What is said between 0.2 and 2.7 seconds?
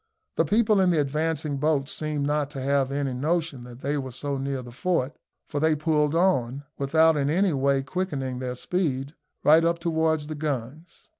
The people in the advancing boats seemed not to